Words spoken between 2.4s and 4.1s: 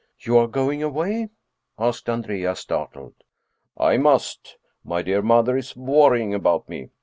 startled." I